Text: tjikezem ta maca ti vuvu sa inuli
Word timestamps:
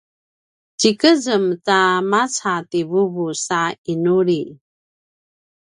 tjikezem 0.79 1.45
ta 1.65 1.79
maca 2.11 2.55
ti 2.69 2.79
vuvu 2.89 3.27
sa 3.45 3.61
inuli 3.91 4.41